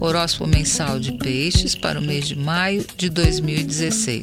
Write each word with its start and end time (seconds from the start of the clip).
Horóscopo 0.00 0.46
mensal 0.46 0.98
de 0.98 1.12
Peixes 1.12 1.74
para 1.74 2.00
o 2.00 2.02
mês 2.02 2.26
de 2.26 2.34
maio 2.34 2.86
de 2.96 3.10
2016. 3.10 4.22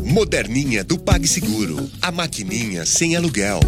Moderninha 0.00 0.84
do 0.84 0.96
PagSeguro. 0.96 1.90
A 2.00 2.12
maquininha 2.12 2.86
sem 2.86 3.16
aluguel. 3.16 3.58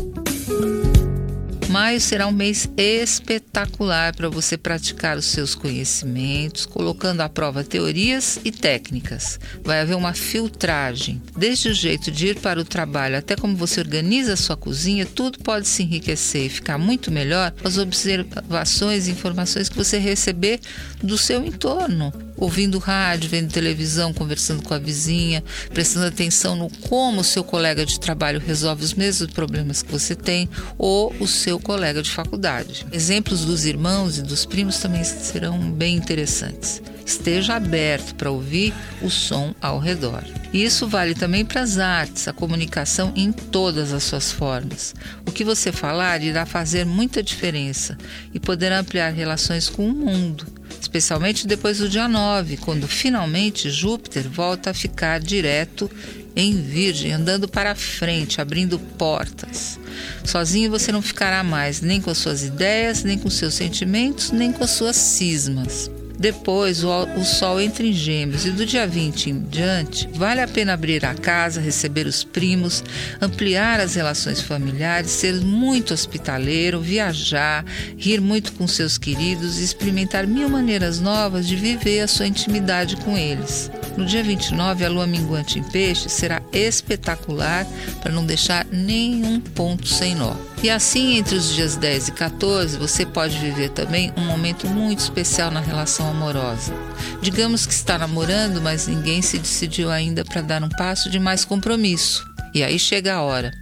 Maio 1.71 2.01
será 2.01 2.27
um 2.27 2.33
mês 2.33 2.69
espetacular 2.77 4.13
para 4.17 4.29
você 4.29 4.59
praticar 4.59 5.17
os 5.17 5.27
seus 5.27 5.55
conhecimentos, 5.55 6.67
colocando 6.67 7.21
à 7.21 7.29
prova 7.29 7.63
teorias 7.63 8.41
e 8.45 8.51
técnicas. 8.51 9.39
Vai 9.63 9.81
haver 9.81 9.95
uma 9.95 10.13
filtragem, 10.13 11.23
desde 11.37 11.69
o 11.69 11.73
jeito 11.73 12.11
de 12.11 12.27
ir 12.27 12.41
para 12.41 12.59
o 12.59 12.65
trabalho 12.65 13.17
até 13.17 13.37
como 13.37 13.55
você 13.55 13.79
organiza 13.79 14.33
a 14.33 14.37
sua 14.37 14.57
cozinha, 14.57 15.07
tudo 15.07 15.39
pode 15.39 15.69
se 15.69 15.85
enriquecer 15.85 16.47
e 16.47 16.49
ficar 16.49 16.77
muito 16.77 17.09
melhor 17.09 17.53
com 17.53 17.69
as 17.69 17.79
observações 17.79 19.07
e 19.07 19.13
informações 19.13 19.69
que 19.69 19.77
você 19.77 19.97
receber 19.97 20.59
do 21.01 21.17
seu 21.17 21.45
entorno 21.47 22.13
ouvindo 22.41 22.79
rádio, 22.79 23.31
vendo 23.31 23.53
televisão, 23.53 24.13
conversando 24.13 24.63
com 24.63 24.73
a 24.75 24.79
vizinha, 24.79 25.45
prestando 25.73 26.07
atenção 26.07 26.57
no 26.57 26.71
como 26.89 27.21
o 27.21 27.25
seu 27.25 27.45
colega 27.45 27.85
de 27.85 28.01
trabalho 28.01 28.41
resolve 28.41 28.83
os 28.83 28.95
mesmos 28.95 29.31
problemas 29.31 29.83
que 29.83 29.93
você 29.93 30.15
tem 30.15 30.49
ou 30.79 31.15
o 31.21 31.27
seu 31.29 31.61
colega 31.61 32.03
de 32.03 32.11
faculdade. 32.11 32.87
Exemplos 32.91 33.45
dos 33.45 33.67
irmãos 33.67 34.19
e 34.19 34.23
dos 34.23 34.47
primos 34.47 34.79
também 34.79 35.05
serão 35.05 35.71
bem 35.71 35.97
interessantes. 35.97 36.83
Esteja 37.05 37.57
aberto 37.57 38.15
para 38.15 38.31
ouvir 38.31 38.73
o 39.03 39.11
som 39.11 39.53
ao 39.61 39.79
redor. 39.79 40.23
E 40.53 40.65
isso 40.65 40.87
vale 40.87 41.15
também 41.15 41.45
para 41.45 41.61
as 41.61 41.77
artes, 41.77 42.29
a 42.29 42.33
comunicação 42.33 43.13
em 43.17 43.33
todas 43.33 43.93
as 43.93 44.05
suas 44.05 44.31
formas. 44.31 44.95
O 45.27 45.33
que 45.33 45.45
você 45.45 45.73
falar 45.73 46.23
irá 46.23 46.47
fazer 46.47 46.87
muita 46.87 47.23
diferença 47.23 47.99
e 48.33 48.39
poder 48.39 48.73
ampliar 48.73 49.13
relações 49.13 49.69
com 49.69 49.89
o 49.89 49.93
mundo 49.93 50.60
especialmente 50.81 51.47
depois 51.47 51.79
do 51.79 51.89
dia 51.89 52.09
9, 52.09 52.57
quando 52.57 52.89
finalmente 52.89 53.71
Júpiter 53.71 54.29
volta 54.29 54.71
a 54.71 54.75
ficar 54.75 55.21
direto 55.21 55.91
em 56.35 56.61
Virgem, 56.63 57.13
andando 57.13 57.49
para 57.49 57.75
frente, 57.75 58.41
abrindo 58.41 58.79
portas. 58.79 59.79
Sozinho 60.25 60.71
você 60.71 60.91
não 60.91 61.03
ficará 61.03 61.43
mais 61.43 61.81
nem 61.81 62.01
com 62.01 62.11
as 62.11 62.19
suas 62.19 62.43
ideias, 62.43 63.05
nem 63.05 63.19
com 63.19 63.29
seus 63.29 63.55
sentimentos, 63.55 64.31
nem 64.31 64.53
com 64.53 64.65
as 64.65 64.71
suas 64.71 64.97
cismas. 64.97 65.91
Depois, 66.21 66.85
o, 66.85 67.25
Sol 67.25 67.59
entra 67.59 67.83
em 67.83 67.95
Gêmeos 67.95 68.45
e 68.45 68.51
do 68.51 68.67
dia 68.67 68.87
20 68.87 69.31
em 69.31 69.41
diante, 69.41 70.07
vale 70.13 70.43
a 70.43 70.47
pena 70.47 70.75
abrir 70.75 71.03
a 71.03 71.15
casa, 71.15 71.63
receber 71.63 72.07
os 72.07 72.23
primos, 72.23 72.85
ampliar 73.23 73.81
as 73.81 73.95
relações 73.95 74.39
familiares, 74.43 75.11
ser 75.13 75.37
muito 75.37 75.95
hospitaleiro, 75.95 76.79
viajar, 76.79 77.65
rir 77.97 78.21
muito 78.21 78.53
com 78.53 78.69
seus 78.69 78.99
queridos 78.99 79.59
e 79.59 79.65
experimentar 79.65 80.27
mil 80.27 80.51
maneiras 80.51 81.01
novas 81.01 81.49
de 81.49 81.57
viver 81.57 82.01
a 82.03 82.07
sua 82.07 82.27
intimidade 82.27 82.97
com 82.97 83.17
eles. 83.17 83.71
No 83.97 84.07
dia 84.07 84.23
29, 84.23 84.85
a 84.85 84.89
lua 84.89 85.07
minguante 85.07 85.59
em 85.59 85.63
peixe 85.63 86.09
será 86.09 86.41
espetacular 86.53 87.67
para 88.03 88.13
não 88.13 88.25
deixar 88.25 88.65
nenhum 88.67 89.41
ponto 89.41 89.87
sem 89.87 90.15
nó. 90.15 90.35
E 90.63 90.71
assim, 90.71 91.17
entre 91.17 91.37
os 91.37 91.53
dias 91.53 91.77
10 91.77 92.09
e 92.09 92.13
14, 92.13 92.79
você 92.79 93.05
pode 93.05 93.39
viver 93.39 93.71
também 93.71 94.13
um 94.17 94.25
momento 94.25 94.67
muito 94.67 95.01
especial 95.01 95.51
na 95.51 95.61
relação 95.61 96.09
amorosa. 96.09 96.73
Digamos 97.21 97.67
que 97.67 97.73
está 97.73 97.99
namorando, 97.99 98.61
mas 98.61 98.87
ninguém 98.87 99.23
se 99.23 99.39
decidiu 99.39 99.91
ainda 99.91 100.25
para 100.25 100.41
dar 100.41 100.63
um 100.63 100.69
passo 100.69 101.11
de 101.11 101.19
mais 101.19 101.45
compromisso. 101.45 102.25
E 102.55 102.63
aí 102.63 102.79
chega 102.79 103.15
a 103.15 103.23
hora. 103.23 103.53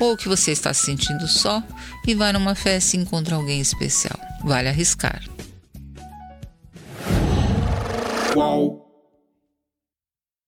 Ou 0.00 0.16
que 0.16 0.28
você 0.28 0.52
está 0.52 0.72
se 0.74 0.84
sentindo 0.84 1.26
só 1.26 1.62
e 2.06 2.14
vai 2.14 2.32
numa 2.32 2.54
festa 2.54 2.96
e 2.96 3.00
encontra 3.00 3.36
alguém 3.36 3.60
especial. 3.60 4.18
Vale 4.44 4.68
arriscar. 4.68 5.22
Qual? 8.32 8.83